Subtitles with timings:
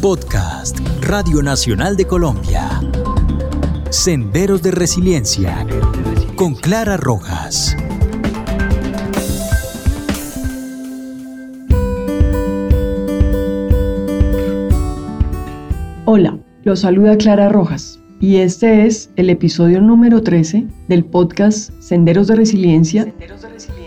[0.00, 2.68] Podcast Radio Nacional de Colombia.
[3.90, 5.66] Senderos de Resiliencia
[6.36, 7.76] con Clara Rojas.
[16.04, 22.28] Hola, los saluda Clara Rojas y este es el episodio número 13 del podcast Senderos
[22.28, 23.12] de Resiliencia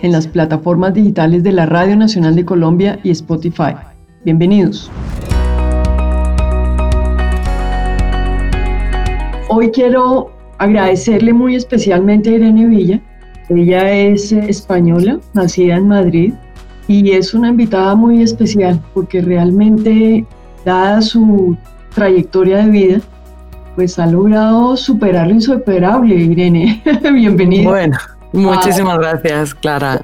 [0.02, 3.76] en las plataformas digitales de la Radio Nacional de Colombia y Spotify.
[4.26, 4.92] Bienvenidos.
[9.54, 13.02] Hoy quiero agradecerle muy especialmente a Irene Villa.
[13.50, 16.34] Ella es eh, española, nacida en Madrid,
[16.88, 20.26] y es una invitada muy especial porque realmente,
[20.64, 21.58] dada su
[21.94, 23.02] trayectoria de vida,
[23.76, 26.82] pues ha logrado superar lo insuperable, Irene.
[27.14, 27.70] Bienvenida.
[27.70, 27.98] Bueno,
[28.32, 30.02] muchísimas gracias, Clara.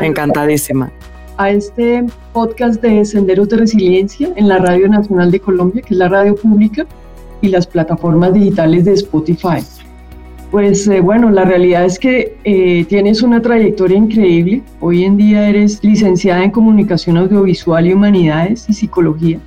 [0.00, 0.90] Encantadísima.
[1.36, 2.02] A este
[2.32, 6.34] podcast de Senderos de Resiliencia en la Radio Nacional de Colombia, que es la radio
[6.34, 6.86] pública
[7.40, 9.62] y las plataformas digitales de Spotify.
[10.50, 14.62] Pues eh, bueno, la realidad es que eh, tienes una trayectoria increíble.
[14.80, 19.40] Hoy en día eres licenciada en Comunicación Audiovisual y Humanidades y Psicología.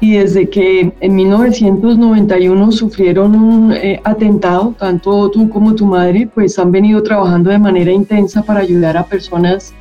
[0.00, 6.58] Y desde que en 1991 sufrieron un eh, atentado, tanto tú como tu madre, pues
[6.58, 9.74] han venido trabajando de manera intensa para ayudar a personas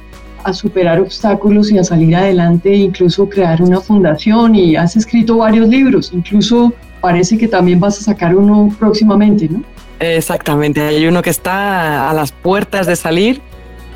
[0.45, 5.67] a superar obstáculos y a salir adelante, incluso crear una fundación y has escrito varios
[5.67, 9.63] libros, incluso parece que también vas a sacar uno próximamente, ¿no?
[9.99, 13.41] Exactamente, hay uno que está a las puertas de salir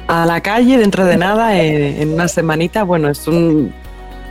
[0.07, 2.83] a la calle dentro de nada, eh, en, una semanita.
[2.83, 3.71] Bueno, es un...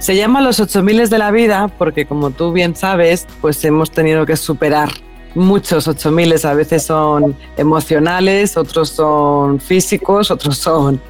[0.01, 4.27] Se llama Los 8000 de la vida porque como tú bien sabes, pues hemos tenido
[4.27, 4.89] que superar
[5.37, 11.01] muchos 8000, a veces son emocionales, otros son físicos, otros son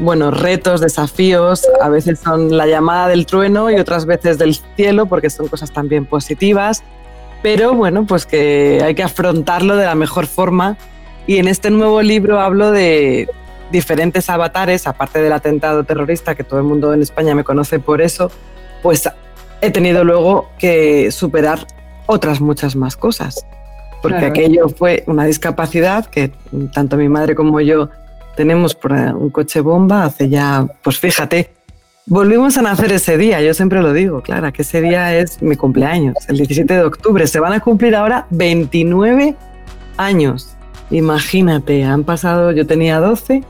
[0.00, 5.06] bueno, retos, desafíos, a veces son la llamada del trueno y otras veces del cielo,
[5.06, 6.82] porque son cosas también positivas,
[7.42, 10.76] pero bueno, pues que hay que afrontarlo de la mejor forma.
[11.26, 13.28] Y en este nuevo libro hablo de
[13.70, 18.00] diferentes avatares, aparte del atentado terrorista, que todo el mundo en España me conoce por
[18.00, 18.30] eso,
[18.82, 19.08] pues
[19.60, 21.66] he tenido luego que superar
[22.06, 23.46] otras muchas más cosas.
[24.02, 26.32] Porque aquello fue una discapacidad que
[26.72, 27.90] tanto mi madre como yo
[28.40, 31.50] tenemos por un coche bomba hace ya, pues fíjate,
[32.06, 35.56] volvimos a nacer ese día, yo siempre lo digo, claro, que ese día es mi
[35.56, 39.36] cumpleaños, el 17 de octubre, se van a cumplir ahora 29
[39.98, 40.56] años.
[40.90, 43.42] Imagínate, han pasado, yo tenía 12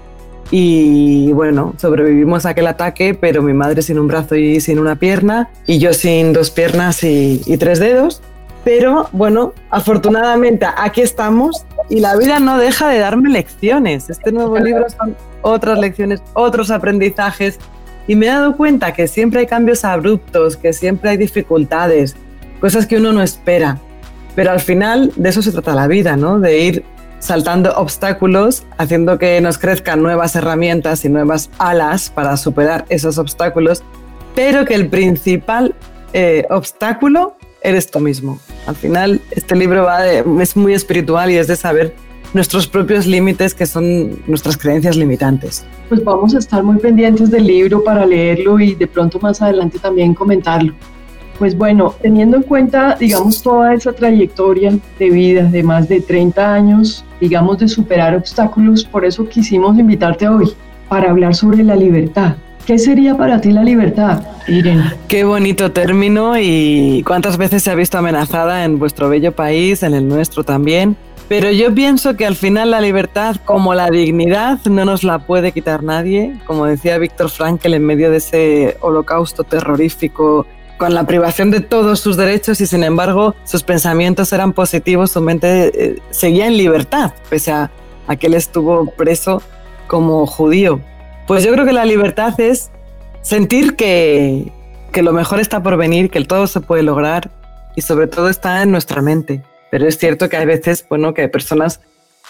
[0.51, 4.97] y bueno, sobrevivimos a aquel ataque, pero mi madre sin un brazo y sin una
[4.97, 8.23] pierna y yo sin dos piernas y, y tres dedos.
[8.65, 14.11] Pero bueno, afortunadamente aquí estamos y la vida no deja de darme lecciones.
[14.11, 17.59] Este nuevo libro son otras lecciones, otros aprendizajes
[18.07, 22.17] y me he dado cuenta que siempre hay cambios abruptos, que siempre hay dificultades,
[22.61, 23.79] cosas que uno no espera.
[24.35, 26.39] Pero al final de eso se trata la vida, ¿no?
[26.39, 26.85] De ir
[27.19, 33.83] saltando obstáculos, haciendo que nos crezcan nuevas herramientas y nuevas alas para superar esos obstáculos,
[34.35, 35.75] pero que el principal
[36.13, 38.39] eh, obstáculo eres tú mismo.
[38.67, 39.87] Al final, este libro
[40.41, 41.95] es muy espiritual y es de saber
[42.33, 45.65] nuestros propios límites, que son nuestras creencias limitantes.
[45.89, 49.79] Pues vamos a estar muy pendientes del libro para leerlo y de pronto más adelante
[49.79, 50.73] también comentarlo.
[51.39, 56.53] Pues bueno, teniendo en cuenta, digamos, toda esa trayectoria de vida de más de 30
[56.53, 60.53] años, digamos, de superar obstáculos, por eso quisimos invitarte hoy
[60.89, 62.37] para hablar sobre la libertad.
[62.67, 64.95] ¿Qué sería para ti la libertad, Irene?
[65.09, 69.95] Qué bonito término y cuántas veces se ha visto amenazada en vuestro bello país, en
[69.95, 70.97] el nuestro también.
[71.29, 75.53] Pero yo pienso que al final la libertad, como la dignidad, no nos la puede
[75.53, 76.35] quitar nadie.
[76.45, 80.47] Como decía Víctor Frankl en medio de ese holocausto terrorífico,
[80.77, 85.21] con la privación de todos sus derechos y sin embargo sus pensamientos eran positivos, su
[85.21, 87.71] mente eh, seguía en libertad, pese a,
[88.07, 89.43] a que él estuvo preso
[89.87, 90.81] como judío.
[91.31, 92.73] Pues yo creo que la libertad es
[93.23, 94.51] sentir que,
[94.91, 97.31] que lo mejor está por venir, que todo se puede lograr
[97.77, 99.41] y sobre todo está en nuestra mente.
[99.71, 101.83] Pero es cierto que hay veces, bueno, que hay personas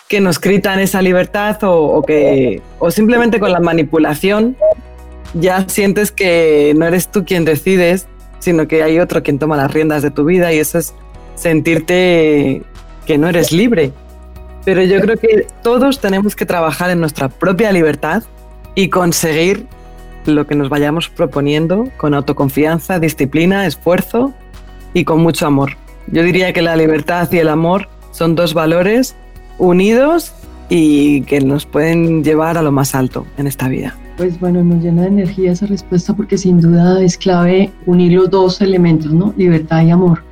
[0.06, 4.54] que nos gritan esa libertad o, o, que o simplemente con la manipulación
[5.32, 8.06] ya sientes que no eres tú quien decides,
[8.38, 10.92] sino que hay otro quien toma las riendas de tu vida y eso es
[11.36, 12.60] sentirte
[13.06, 13.92] que no eres libre.
[14.66, 18.24] Pero yo creo que todos tenemos que trabajar en nuestra propia libertad
[18.74, 19.66] y conseguir
[20.26, 24.32] lo que nos vayamos proponiendo con autoconfianza, disciplina, esfuerzo
[24.94, 25.76] y con mucho amor.
[26.08, 29.14] Yo diría que la libertad y el amor son dos valores
[29.58, 30.32] unidos
[30.68, 33.96] y que nos pueden llevar a lo más alto en esta vida.
[34.16, 38.30] Pues bueno, nos llena de energía esa respuesta porque sin duda es clave unir los
[38.30, 39.32] dos elementos, ¿no?
[39.36, 40.22] Libertad y amor.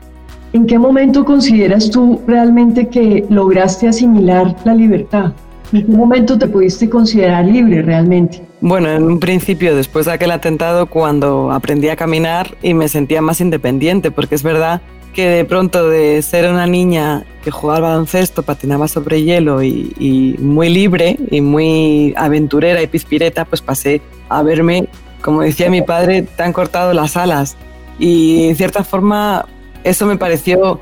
[0.52, 5.32] ¿En qué momento consideras tú realmente que lograste asimilar la libertad?
[5.72, 8.42] ¿En qué momento te pudiste considerar libre realmente?
[8.60, 13.20] Bueno, en un principio, después de aquel atentado, cuando aprendí a caminar y me sentía
[13.20, 14.80] más independiente, porque es verdad
[15.14, 20.68] que de pronto de ser una niña que jugaba baloncesto, patinaba sobre hielo y, muy
[20.68, 24.88] libre y muy aventurera y pispireta, pues pasé a verme,
[25.22, 27.56] como decía mi padre, tan cortado las alas.
[27.98, 29.46] Y en cierta forma
[29.84, 30.80] eso me pareció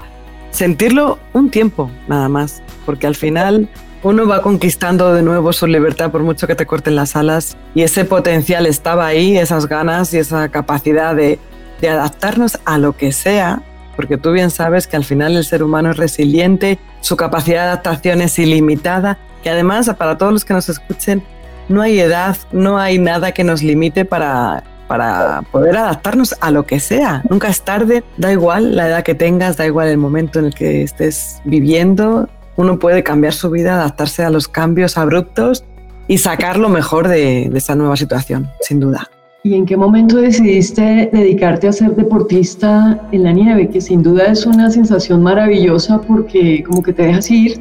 [0.51, 3.69] sentirlo un tiempo nada más, porque al final
[4.07, 7.83] uno va conquistando de nuevo su libertad por mucho que te corten las alas y
[7.83, 11.41] ese potencial estaba ahí, esas ganas y esa capacidad de,
[11.83, 13.63] adaptarnos a lo que sea
[13.97, 17.69] porque tú bien sabes que al final el ser humano es resiliente, su capacidad de
[17.71, 21.25] adaptación es ilimitada y además para todos los que nos escuchen,
[21.69, 26.65] no hay edad, no hay nada que nos limite para, para poder adaptarnos a lo
[26.65, 27.23] que sea.
[27.29, 30.55] Nunca es tarde, da igual la edad que tengas, da igual el momento en el
[30.55, 35.65] que estés viviendo, uno puede cambiar su vida, adaptarse a los cambios abruptos
[36.09, 39.09] y sacar lo mejor de, de esa nueva situación, sin duda.
[39.43, 43.69] ¿Y en qué momento decidiste dedicarte a ser deportista en la nieve?
[43.69, 47.61] Que sin duda es una sensación maravillosa porque como que te dejas ir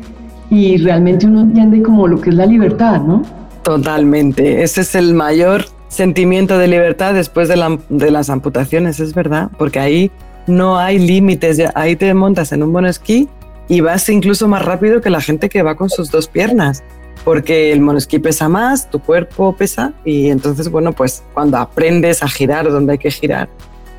[0.50, 3.22] y realmente uno entiende como lo que es la libertad, ¿no?
[3.64, 4.64] Totalmente.
[4.64, 9.80] Ese es el mayor sentimiento de libertad después de, de las amputaciones, es verdad, porque
[9.80, 10.12] ahí
[10.48, 11.62] no hay límites.
[11.76, 13.28] Ahí te montas en un buen esquí
[13.68, 16.84] y vas incluso más rápido que la gente que va con sus dos piernas
[17.26, 22.30] porque el monosquí pesa más, tu cuerpo pesa y entonces, bueno, pues cuando aprendes a
[22.30, 23.50] girar donde hay que girar,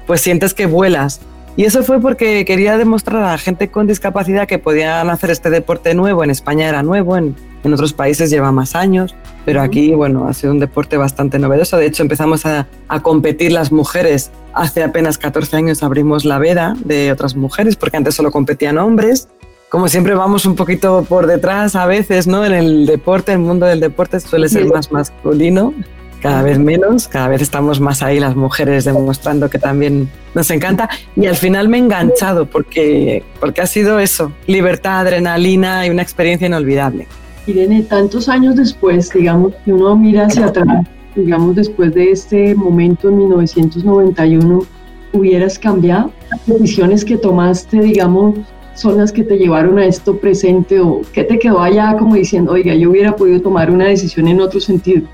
[0.06, 1.20] pues sientes que vuelas.
[1.56, 5.48] Y eso fue porque quería demostrar a la gente con discapacidad que podían hacer este
[5.48, 6.22] deporte nuevo.
[6.22, 7.34] En España era nuevo, en,
[7.64, 9.14] en otros países lleva más años,
[9.46, 11.78] pero aquí, bueno, ha sido un deporte bastante novedoso.
[11.78, 14.30] De hecho, empezamos a, a competir las mujeres.
[14.52, 19.28] Hace apenas 14 años abrimos la veda de otras mujeres, porque antes solo competían hombres
[19.68, 22.44] como siempre vamos un poquito por detrás a veces, ¿no?
[22.44, 25.74] En el deporte, el mundo del deporte suele ser más masculino,
[26.20, 30.88] cada vez menos, cada vez estamos más ahí las mujeres demostrando que también nos encanta
[31.14, 36.02] y al final me he enganchado porque, porque ha sido eso, libertad, adrenalina y una
[36.02, 37.06] experiencia inolvidable.
[37.46, 43.08] Irene, tantos años después, digamos, que uno mira hacia atrás, digamos, después de este momento
[43.08, 44.64] en 1991,
[45.12, 48.34] ¿hubieras cambiado las decisiones que tomaste, digamos,
[48.76, 52.52] son las que te llevaron a esto presente o qué te quedó allá como diciendo,
[52.52, 55.08] oiga, yo hubiera podido tomar una decisión en otro sentido?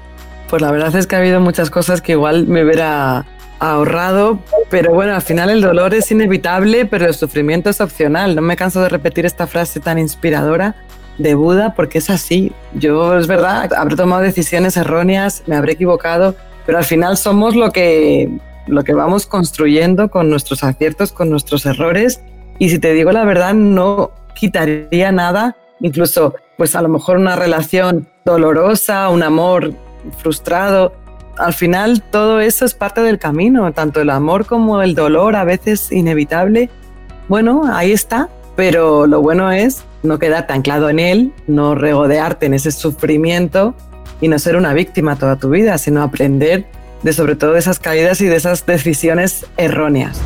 [0.51, 3.25] Pues la verdad es que ha habido muchas cosas que igual me hubiera
[3.59, 8.35] ahorrado, pero bueno, al final el dolor es inevitable, pero el sufrimiento es opcional.
[8.35, 10.75] No me canso de repetir esta frase tan inspiradora
[11.19, 12.53] de Buda porque es así.
[12.75, 16.35] Yo es verdad, habré tomado decisiones erróneas, me habré equivocado,
[16.67, 18.29] pero al final somos lo que
[18.67, 22.21] lo que vamos construyendo con nuestros aciertos, con nuestros errores
[22.59, 27.37] y si te digo la verdad, no quitaría nada, incluso pues a lo mejor una
[27.37, 29.75] relación dolorosa, un amor
[30.19, 30.93] frustrado.
[31.39, 35.45] Al final todo eso es parte del camino, tanto el amor como el dolor, a
[35.45, 36.71] veces inevitable.
[37.29, 42.55] Bueno, ahí está, pero lo bueno es no quedarte anclado en él, no regodearte en
[42.55, 43.75] ese sufrimiento
[44.21, 46.67] y no ser una víctima toda tu vida, sino aprender
[47.03, 50.21] de sobre todo de esas caídas y de esas decisiones erróneas.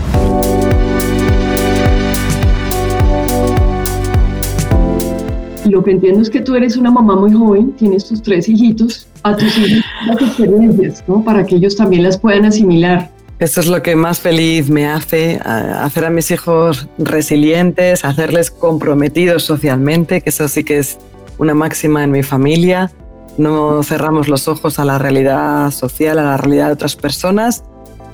[5.66, 9.06] Lo que entiendo es que tú eres una mamá muy joven, tienes tus tres hijitos,
[9.22, 11.24] a tus hijos las experiencias, ¿no?
[11.24, 13.10] Para que ellos también las puedan asimilar.
[13.38, 19.42] Eso es lo que más feliz me hace, hacer a mis hijos resilientes, hacerles comprometidos
[19.42, 20.98] socialmente, que eso sí que es
[21.36, 22.90] una máxima en mi familia.
[23.36, 27.62] No cerramos los ojos a la realidad social, a la realidad de otras personas.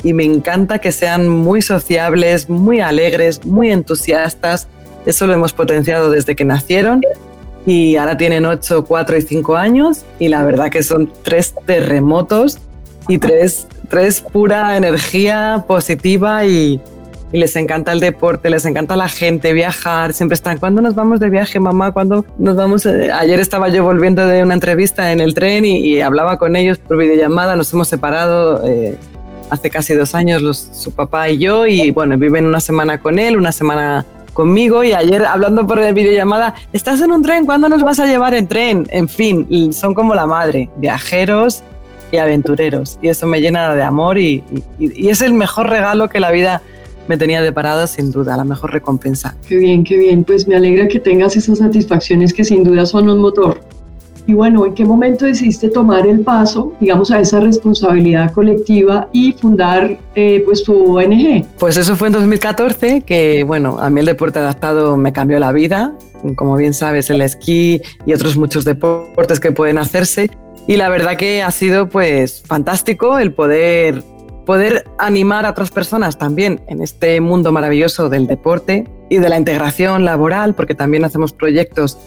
[0.03, 4.67] Y me encanta que sean muy sociables, muy alegres, muy entusiastas.
[5.07, 7.01] Eso lo hemos potenciado desde que nacieron
[7.67, 12.59] y ahora tienen 8, 4 y 5 años y la verdad que son tres terremotos
[13.09, 16.81] y tres, tres pura energía positiva y,
[17.33, 21.21] y, les encanta el deporte, les encanta la gente, viajar, siempre están, ¿cuándo nos vamos
[21.21, 21.93] de viaje, mamá?
[21.93, 22.87] ¿Cuándo nos vamos?
[22.87, 26.97] Ayer estaba yo volviendo de una entrevista en el tren y, hablaba con ellos por
[26.97, 28.67] videollamada, nos hemos separado.
[28.67, 28.97] Eh,
[29.51, 33.19] hace casi dos años los, su papá y yo y bueno, viven una semana con
[33.19, 37.45] él, una semana conmigo y ayer hablando por videollamada, ¿estás en un tren?
[37.45, 38.87] ¿Cuándo nos vas a llevar en tren?
[38.91, 41.63] En fin, son como la madre, viajeros
[42.11, 42.99] y aventureros.
[43.03, 44.43] Y eso me llena de amor y,
[44.79, 46.63] es el mejor regalo que la vida
[47.09, 49.37] me tenía deparado, sin duda, la mejor recompensa.
[49.49, 50.25] Qué bien, qué bien.
[50.25, 53.61] Pues me alegra que tengas esas satisfacciones que sin duda son un motor.
[54.27, 59.33] Y bueno, ¿en qué momento decidiste tomar el paso, digamos, a esa responsabilidad colectiva y
[59.33, 61.45] fundar eh, pues tu ONG?
[61.59, 65.53] Pues eso fue en 2014, que bueno, a mí el deporte adaptado me cambió la
[65.53, 65.95] vida.
[66.37, 70.31] Como bien sabes, el esquí y otros muchos deportes que pueden hacerse.
[70.69, 74.05] Y la verdad que ha sido pues fantástico el poder
[74.47, 79.39] poder animar a otras personas también en este mundo maravilloso del deporte y de la
[79.39, 81.99] integración laboral, porque también hacemos proyectos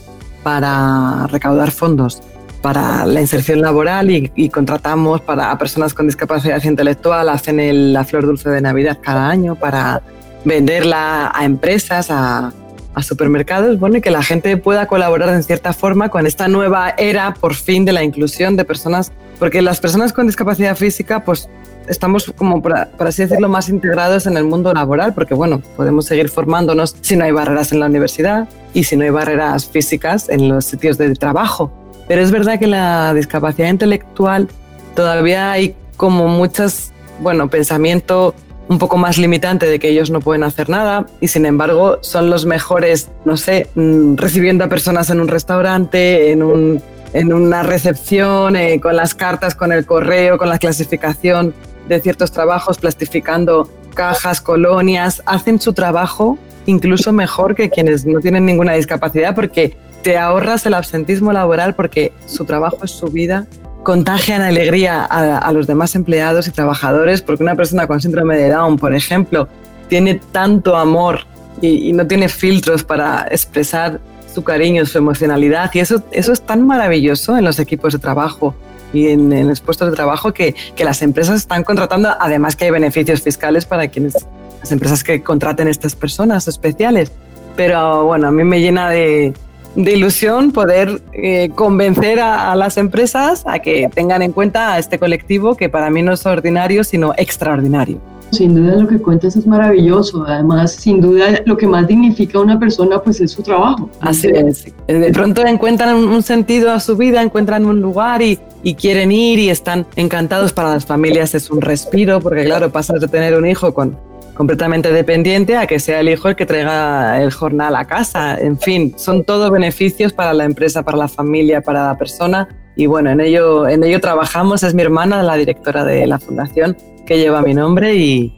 [0.45, 2.21] para recaudar fondos
[2.61, 8.27] para la inserción laboral y, contratamos para a personas con discapacidad intelectual, hacen la flor
[8.27, 10.03] dulce de Navidad cada año para
[10.43, 12.53] venderla a empresas, a,
[12.93, 16.93] a supermercados, bueno, y que la gente pueda colaborar en cierta forma con esta nueva
[16.95, 21.49] era, por fin, de la inclusión de personas, porque las personas con discapacidad física, pues
[21.88, 26.30] estamos como, por, así decirlo, más integrados en el mundo laboral, porque bueno, podemos seguir
[26.30, 30.50] formándonos si no hay barreras en la universidad y si no hay barreras físicas en
[30.50, 31.72] los sitios de trabajo.
[32.08, 34.48] Pero es verdad que la discapacidad intelectual
[34.96, 38.36] todavía hay como muchas, bueno, pensamiento
[38.68, 42.30] un poco más limitante de que ellos no pueden hacer nada y sin embargo son
[42.30, 46.82] los mejores, no sé, mm, recibiendo a personas en un restaurante, en, un,
[47.13, 51.54] en una recepción, eh, con las cartas, con el correo, con la clasificación
[51.88, 58.46] de ciertos trabajos, plastificando cajas, colonias, hacen su trabajo incluso mejor que quienes no tienen
[58.46, 63.48] ninguna discapacidad porque te ahorras el absentismo laboral porque su trabajo es su vida.
[63.84, 68.77] Contagian alegría a, los demás empleados y trabajadores, porque una persona con síndrome de Down,
[68.77, 69.48] por ejemplo,
[69.89, 71.20] tiene tanto amor
[71.62, 74.00] y, no tiene filtros para expresar
[74.34, 78.56] su cariño, su emocionalidad, y eso, eso es tan maravilloso en los equipos de trabajo
[78.94, 82.65] y en, en los puestos de trabajo que, que, las empresas están contratando, además que
[82.65, 84.15] hay beneficios fiscales para quienes,
[84.60, 87.12] las empresas que contraten estas personas especiales.
[87.56, 89.34] Pero bueno, a mí me llena de,
[89.75, 95.00] de ilusión poder eh, convencer a, las empresas a que tengan en cuenta a este
[95.00, 98.00] colectivo que para mí no es ordinario, sino extraordinario.
[98.32, 100.25] Sin duda lo que cuentas es maravilloso.
[100.27, 103.89] Además, sin duda lo que más dignifica a una persona pues es su trabajo.
[104.01, 104.65] Así es.
[104.88, 109.39] De pronto encuentran un sentido a su vida, encuentran un lugar y, y quieren ir
[109.39, 110.53] y están encantados.
[110.53, 113.98] Para las familias es un respiro porque claro, pasas de tener un hijo con
[114.36, 118.38] completamente dependiente a que sea el hijo el que traiga el jornal a casa.
[118.38, 122.48] En fin, son todos beneficios para la empresa, para la familia, para la persona.
[122.75, 124.63] Y bueno, en ello, en ello trabajamos.
[124.63, 128.34] Es mi hermana, la directora de la fundación, que lleva mi nombre y,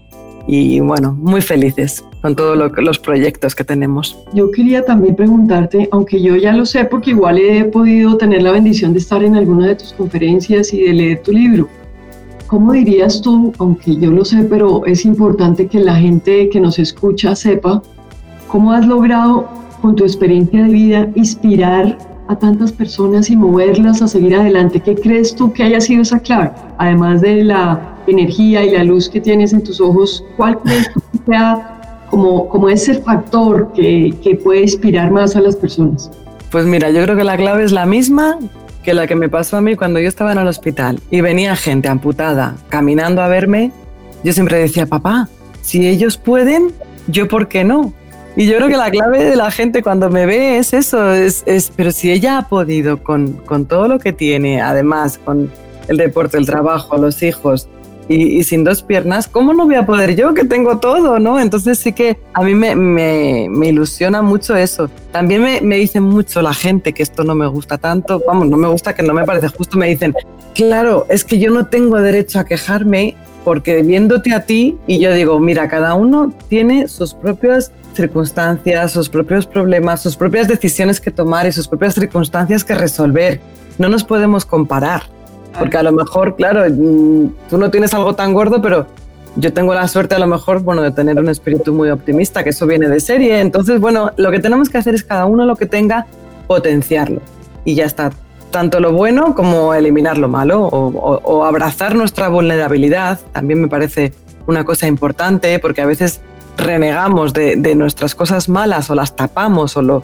[0.47, 4.17] y bueno, muy felices con todos los proyectos que tenemos.
[4.33, 8.51] Yo quería también preguntarte, aunque yo ya lo sé porque igual he podido tener la
[8.51, 11.69] bendición de estar en alguna de tus conferencias y de leer tu libro,
[12.47, 16.79] ¿Cómo dirías tú, aunque yo lo sé, pero es importante que la gente que nos
[16.79, 17.83] escucha sepa,
[18.47, 19.49] cómo has logrado
[19.81, 24.79] con tu experiencia de vida inspirar a tantas personas y moverlas a seguir adelante?
[24.79, 26.51] ¿Qué crees tú que haya sido esa clave?
[26.77, 31.19] Además de la energía y la luz que tienes en tus ojos, ¿cuál crees que
[31.25, 36.09] sea como, como ese factor que, que puede inspirar más a las personas?
[36.51, 38.37] Pues mira, yo creo que la clave es la misma
[38.83, 41.57] que la que me pasó a mí cuando yo estaba en el hospital y venía
[41.57, 43.73] gente amputada caminando a verme,
[44.23, 45.27] yo siempre decía, papá,
[45.61, 46.71] si ellos pueden,
[47.07, 47.93] yo por qué no.
[48.37, 51.41] Y yo creo que la clave de la gente cuando me ve es eso, es,
[51.47, 55.51] es pero si ella ha podido con, con todo lo que tiene, además con
[55.87, 57.67] el deporte, el trabajo, los hijos,
[58.07, 61.39] y, sin dos piernas, ¿cómo no voy a poder yo que tengo todo, no?
[61.39, 64.87] Entonces sí que a mí me, me, ilusiona mucho eso.
[65.11, 68.57] También me, me dicen mucho la gente que esto no me gusta tanto, vamos, no
[68.57, 70.13] me gusta que no me parece justo, me dicen,
[70.53, 75.11] claro, es que yo no tengo derecho a quejarme porque viéndote a ti y yo
[75.13, 81.11] digo, mira, cada uno tiene sus propias circunstancias, sus propios problemas, sus propias decisiones que
[81.11, 83.41] tomar y sus propias circunstancias que resolver.
[83.77, 85.03] No nos podemos comparar.
[85.59, 88.87] Porque a lo mejor, claro, mm, tú no tienes algo tan gordo, pero
[89.35, 92.51] yo tengo la suerte a lo mejor, bueno, de tener un espíritu muy optimista, que
[92.51, 93.39] eso viene de serie.
[93.39, 96.07] Entonces, bueno, lo que tenemos que hacer es cada uno lo que tenga,
[96.47, 97.21] potenciarlo.
[97.65, 98.11] Y ya está.
[98.51, 104.13] Tanto lo bueno como eliminar lo malo o, abrazar nuestra vulnerabilidad también me parece
[104.47, 106.21] una cosa importante porque a veces
[106.57, 110.03] renegamos de, nuestras cosas malas o las tapamos o lo,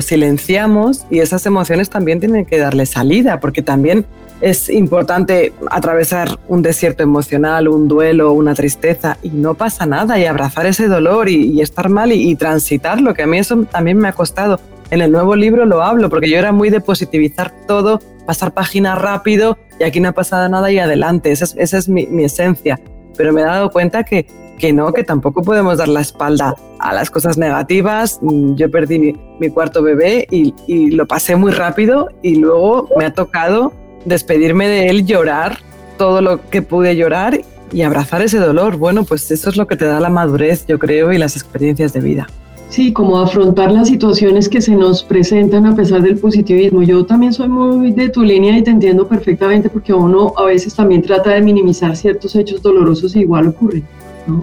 [0.00, 4.06] silenciamos y esas emociones también tienen que darle salida porque también
[4.40, 10.26] es importante atravesar un desierto emocional, un duelo, una tristeza y no pasa nada y
[10.26, 14.12] abrazar ese dolor y, estar mal y, transitarlo, que a mí eso también me ha
[14.12, 14.60] costado.
[14.90, 18.94] En el nuevo libro lo hablo porque yo era muy de positivizar todo, pasar página
[18.94, 22.80] rápido y aquí no ha pasado nada y adelante, esa es, mi, esencia.
[23.16, 24.26] Pero me he dado cuenta que,
[24.58, 28.18] que no, que tampoco podemos dar la espalda a las cosas negativas.
[28.20, 33.12] Mm, yo perdí mi, cuarto bebé y, lo pasé muy rápido y luego me ha
[33.12, 33.72] tocado
[34.04, 35.58] despedirme de él, llorar
[35.96, 37.40] todo lo que pude llorar
[37.72, 38.76] y abrazar ese dolor.
[38.76, 41.92] Bueno, pues eso es lo que te da la madurez, yo creo, y las experiencias
[41.92, 42.26] de vida.
[42.68, 46.82] Sí, como afrontar las situaciones que se nos presentan a pesar del positivismo.
[46.82, 50.74] Yo también soy muy de tu línea y te entiendo perfectamente porque uno a veces
[50.74, 53.82] también trata de minimizar ciertos hechos dolorosos e igual ocurre.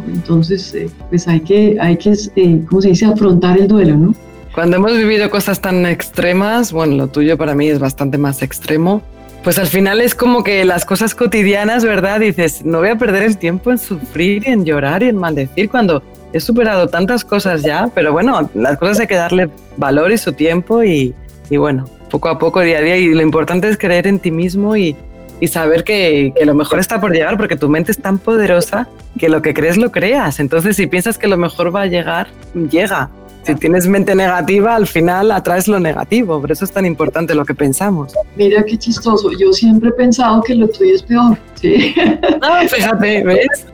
[0.07, 4.15] Entonces, eh, pues hay que, hay que eh, ¿cómo se dice?, afrontar el duelo, ¿no?
[4.53, 9.01] Cuando hemos vivido cosas tan extremas, bueno, lo tuyo para mí es bastante más extremo,
[9.43, 12.19] pues al final es como que las cosas cotidianas, ¿verdad?
[12.19, 15.69] Dices, no voy a perder el tiempo en sufrir y en llorar y en maldecir
[15.69, 16.01] cuando
[16.33, 20.33] he superado tantas cosas ya, pero bueno, las cosas hay que darle valor y su
[20.33, 21.13] tiempo y,
[21.51, 22.97] bueno, poco a poco, día a día.
[22.97, 24.95] Y lo importante es creer en ti mismo y,
[25.39, 28.87] y saber que, que, lo mejor está por llegar, porque tu mente es tan poderosa
[29.19, 30.39] que lo que crees lo creas.
[30.39, 33.09] Entonces, si piensas que lo mejor va a llegar, llega
[33.45, 36.41] si tienes mente negativa, al final atraes lo negativo.
[36.41, 38.13] Por eso es tan importante lo que pensamos.
[38.35, 39.31] Mira qué chistoso.
[39.37, 41.37] Yo siempre he pensado que lo tuyo es peor.
[41.53, 41.93] Sí.
[42.41, 43.67] No, fíjate, ¿ves?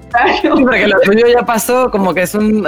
[0.44, 2.66] Porque lo tuyo ya pasó, como que es un,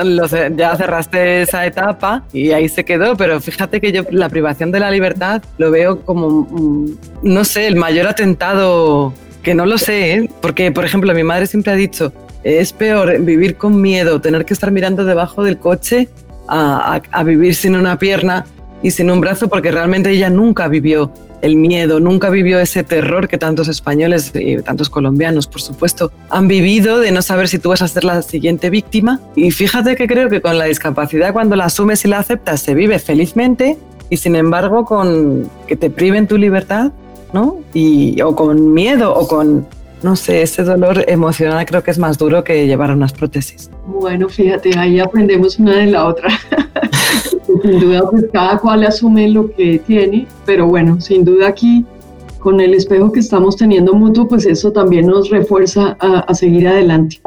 [0.55, 4.79] ya cerraste esa etapa y ahí se quedó, pero fíjate que yo la privación de
[4.79, 10.13] la libertad lo veo como, mm, no sé, el mayor atentado, que no lo sé,
[10.13, 10.29] ¿eh?
[10.41, 14.53] porque por ejemplo mi madre siempre ha dicho, es peor vivir con miedo, tener que
[14.53, 16.09] estar mirando debajo del coche
[16.47, 18.45] a, vivir sin una pierna
[18.81, 21.11] y sin un brazo porque realmente ella nunca vivió
[21.43, 26.47] el miedo, nunca vivió ese terror que tantos españoles y tantos colombianos, por supuesto, han
[26.47, 29.19] vivido de no saber si tú vas a ser la siguiente víctima.
[29.35, 32.73] Y fíjate que creo que con la discapacidad, cuando la asumes y la aceptas, se
[32.73, 33.77] vive felizmente
[34.09, 36.93] y sin embargo con que te priven tu libertad,
[37.33, 37.57] ¿no?
[37.73, 39.67] Y, o con miedo o con
[40.03, 43.69] no sé, ese dolor emocional creo que es más duro que llevar unas prótesis.
[43.87, 46.29] Bueno, fíjate, ahí aprendemos una de la otra.
[47.63, 51.85] sin duda, pues cada cual asume lo que tiene, pero bueno, sin duda aquí
[52.39, 56.67] con el espejo que estamos teniendo mutuo, pues eso también nos refuerza a, a seguir
[56.67, 57.21] adelante.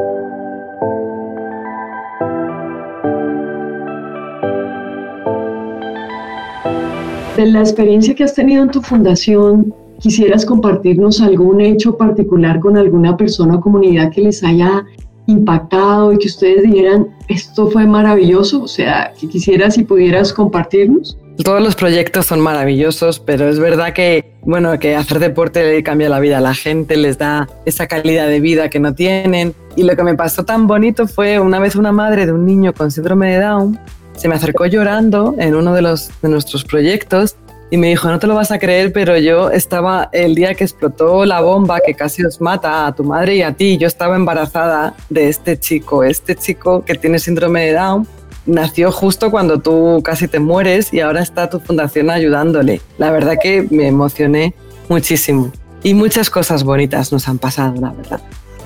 [7.37, 12.77] De la experiencia que has tenido en tu fundación, ¿Quisieras compartirnos algún hecho particular con
[12.77, 14.85] alguna persona o comunidad que les haya
[15.27, 18.63] impactado y que ustedes dijeran, esto fue maravilloso?
[18.63, 21.19] O sea, que quisieras si pudieras compartirnos.
[21.43, 26.09] Todos los proyectos son maravillosos, pero es verdad que, bueno, que hacer deporte le cambia
[26.09, 29.55] la vida a la gente, les da esa calidad de vida que no tienen.
[29.77, 32.73] Y lo que me pasó tan bonito fue una vez una madre de un niño
[32.73, 33.79] con síndrome de Down
[34.17, 37.37] se me acercó llorando en uno de, los, de nuestros proyectos
[37.71, 40.65] y me dijo, no te lo vas a creer, pero yo estaba el día que
[40.65, 44.15] explotó la bomba que casi os mata a tu madre y a ti, yo estaba
[44.17, 48.07] embarazada de este chico, este chico que tiene síndrome de Down.
[48.47, 52.81] Nació justo cuando tú casi te mueres y ahora está tu fundación ayudándole.
[52.99, 54.55] La verdad que me emocioné
[54.89, 55.51] muchísimo.
[55.83, 58.21] Y muchas cosas bonitas nos han pasado, la verdad.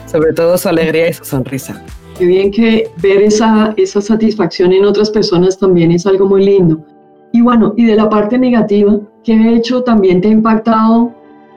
[0.06, 1.82] Sobre todo su alegría y su sonrisa.
[2.18, 6.84] Qué bien que ver esa, esa satisfacción en otras personas también es algo muy lindo.
[7.32, 11.14] Y bueno, y de la parte negativa, ¿qué hecho también te ha impactado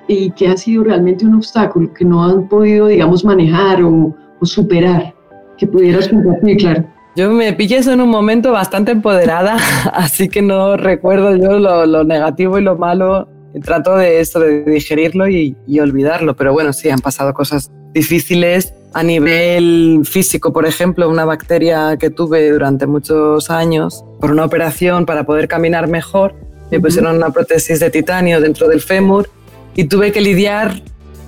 [0.08, 5.14] y qué ha sido realmente un obstáculo que no han podido, digamos, manejar o, superar?
[5.58, 6.86] Que pudieras compartir, claro.
[7.16, 9.58] Yo me pilles en un momento bastante empoderada,
[9.94, 13.30] así que no recuerdo yo lo, negativo y lo malo.
[13.64, 16.36] Trato de eso, de digerirlo y olvidarlo.
[16.36, 22.10] Pero bueno, sí, han pasado cosas difíciles a nivel físico, por ejemplo, una bacteria que
[22.10, 26.36] tuve durante muchos años por una operación para poder caminar mejor,
[26.70, 29.30] me pusieron una prótesis de titanio dentro del fémur
[29.76, 30.82] y tuve que lidiar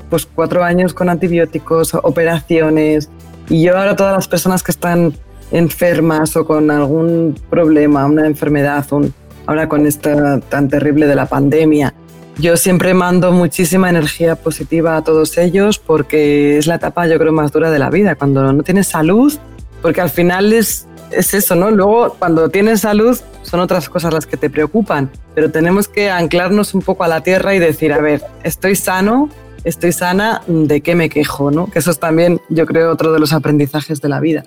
[0.10, 3.10] pues cuatro años con antibióticos, operaciones.
[3.50, 5.14] Y yo ahora todas las personas que están
[5.52, 8.86] enfermas o con algún problema, una enfermedad,
[9.46, 11.94] ahora con esta tan terrible de la pandemia,
[12.38, 17.32] yo siempre mando muchísima energía positiva a todos ellos porque es la etapa yo creo
[17.32, 19.34] más dura de la vida, cuando no tienes salud,
[19.82, 21.72] porque al final es, es eso, ¿no?
[21.72, 26.74] Luego cuando tienes salud son otras cosas las que te preocupan, pero tenemos que anclarnos
[26.74, 29.30] un poco a la tierra y decir, a ver, estoy sano,
[29.64, 31.52] estoy sana, ¿de qué me quejo?
[31.52, 31.68] ¿no?
[31.68, 34.44] Que eso es también yo creo otro de los aprendizajes de la vida.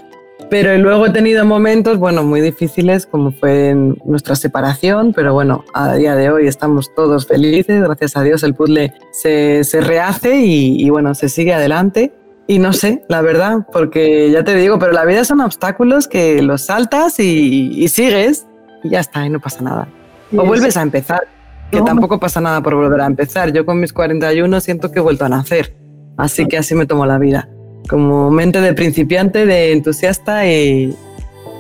[0.51, 5.65] Pero luego he tenido momentos, bueno, muy difíciles, como fue en nuestra separación, pero bueno,
[5.75, 10.37] a día de hoy estamos todos felices, gracias a Dios el puzzle se, se rehace
[10.37, 12.15] y, y, bueno, se sigue adelante.
[12.47, 16.41] Y no sé, la verdad, porque ya te digo, pero la vida son obstáculos que
[16.41, 18.47] los saltas y, y sigues
[18.83, 19.89] y ya está, y no pasa nada.
[20.35, 21.29] O vuelves a empezar,
[21.71, 23.53] que tampoco pasa nada por volver a empezar.
[23.53, 25.77] Yo con mis 41 siento que he vuelto a nacer,
[26.17, 27.51] así que así me tomo la vida.
[27.89, 30.95] Como mente de principiante, de entusiasta y,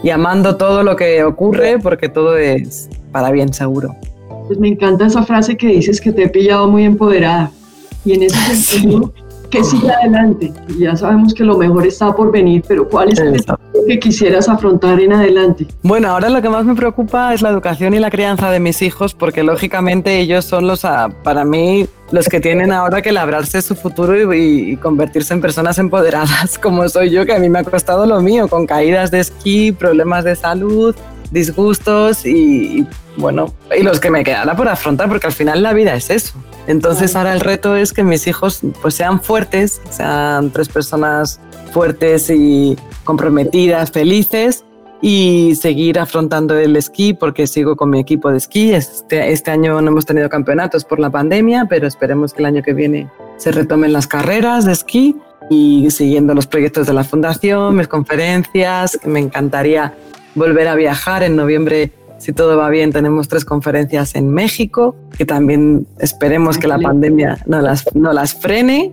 [0.03, 3.97] y amando todo lo que ocurre porque todo es para bien seguro.
[4.47, 7.51] Pues me encanta esa frase que dices que te he pillado muy empoderada.
[8.05, 9.13] Y en ese sentido,
[9.51, 10.53] que sigue adelante.
[10.79, 13.45] ya sabemos que lo mejor está por venir, pero ¿cuál es el
[13.87, 15.67] que quisieras afrontar en adelante?
[15.83, 18.83] Bueno, ahora lo que más me preocupa es la educación y la crianza de mis
[18.83, 23.63] hijos, porque lógicamente ellos son los, ah, para mí, los que tienen ahora que labrarse
[23.63, 27.65] su futuro y, convertirse en personas empoderadas, como soy yo, que a mí me ha
[27.65, 30.95] costado lo mío, con caídas de esquí, problemas de salud,
[31.31, 32.87] disgustos y,
[33.17, 36.35] bueno, y los que me quedará por afrontar, porque al final la vida es eso.
[36.67, 41.41] Entonces ahora el reto es que mis hijos pues sean fuertes, sean tres personas
[41.73, 44.65] fuertes y comprometidas, felices
[45.01, 48.73] y seguir afrontando el esquí porque sigo con mi equipo de esquí.
[48.73, 52.63] Este, este año no hemos tenido campeonatos por la pandemia, pero esperemos que el año
[52.63, 55.17] que viene se retomen las carreras de esquí
[55.51, 59.95] y siguiendo los proyectos de la fundación, mis conferencias, me encantaría
[60.39, 61.23] volver a viajar.
[61.23, 66.67] En noviembre, si todo va bien, tenemos tres conferencias en México, que también esperemos que
[66.69, 68.93] la pandemia no las, no las frene.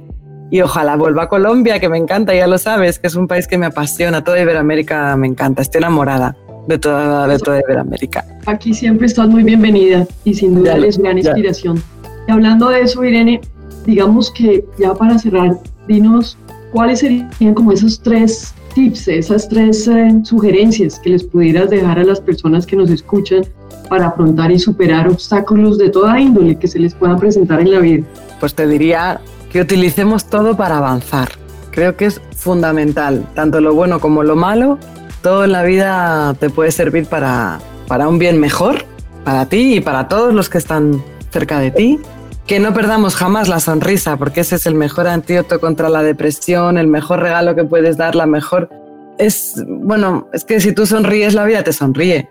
[0.51, 3.47] Y ojalá vuelva a Colombia, que me encanta, ya lo sabes, que es un país
[3.47, 4.23] que me apasiona.
[4.23, 6.35] Toda Iberoamérica me encanta, estoy enamorada
[6.67, 8.23] de toda, de toda Iberoamérica.
[8.45, 11.81] Aquí siempre estás muy bienvenida y sin duda es gran inspiración.
[12.27, 13.41] Y hablando de eso, Irene,
[13.85, 16.37] digamos que ya para cerrar, dinos
[16.71, 22.03] cuáles serían como esos tres tips, esas tres eh, sugerencias que les pudieras dejar a
[22.03, 23.43] las personas que nos escuchan
[23.89, 27.79] para afrontar y superar obstáculos de toda índole que se les puedan presentar en la
[27.79, 28.05] vida?
[28.39, 31.29] Pues te diría que utilicemos todo para avanzar.
[31.71, 34.77] Creo que es fundamental, tanto lo bueno como lo malo,
[35.21, 38.85] todo en la vida te puede servir para, para un bien mejor,
[39.23, 41.99] para ti y para todos los que están cerca de ti
[42.47, 46.77] que no perdamos jamás la sonrisa, porque ese es el mejor antídoto contra la depresión,
[46.77, 48.69] el mejor regalo que puedes dar, la mejor...
[49.17, 52.29] Es, bueno, es que si tú sonríes, la vida te sonríe.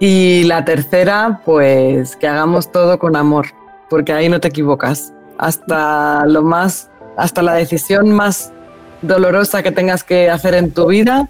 [0.00, 3.46] Y la tercera, pues que hagamos todo con amor,
[3.88, 5.14] porque ahí no te equivocas.
[5.38, 8.52] Hasta lo más, hasta la decisión más
[9.00, 11.28] dolorosa que tengas que hacer en tu vida,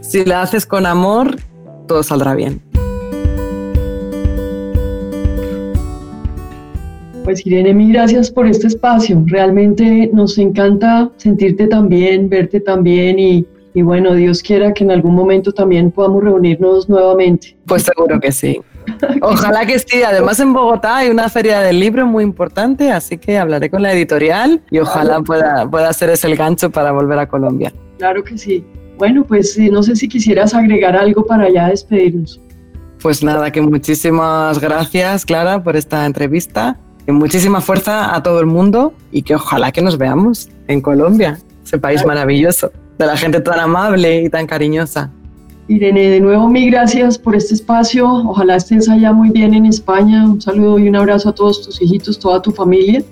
[0.00, 1.36] si la haces con amor,
[1.86, 2.71] todo saldrá bien.
[7.24, 9.22] Pues Irene, mil gracias por este espacio.
[9.26, 15.14] Realmente nos encanta sentirte también, verte también y, y bueno, Dios quiera que en algún
[15.14, 17.56] momento también podamos reunirnos nuevamente.
[17.66, 18.60] Pues seguro que sí.
[19.22, 20.02] Ojalá que sí.
[20.02, 23.92] Además en Bogotá hay una feria del libro muy importante, así que hablaré con la
[23.92, 27.72] editorial y ojalá pueda, pueda ser ese el gancho para volver a Colombia.
[27.98, 28.64] Claro que sí.
[28.98, 32.40] Bueno, pues no sé si quisieras agregar algo para ya despedirnos.
[33.00, 36.78] Pues nada, que muchísimas gracias, Clara, por esta entrevista
[37.08, 41.78] muchísima fuerza a todo el mundo y que ojalá que nos veamos en Colombia, ese
[41.78, 45.10] país maravilloso, de la gente tan amable y tan cariñosa.
[45.68, 48.06] Irene, de nuevo mil gracias por este espacio.
[48.06, 50.24] Ojalá estés allá muy bien en España.
[50.24, 53.02] Un saludo y un abrazo a todos tus hijitos, toda tu familia.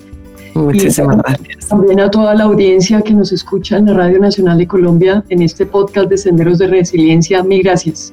[0.55, 1.69] Muchísimas gracias.
[1.69, 5.43] También a toda la audiencia que nos escucha en la Radio Nacional de Colombia en
[5.43, 7.43] este podcast de Senderos de Resiliencia.
[7.43, 8.13] Mil gracias.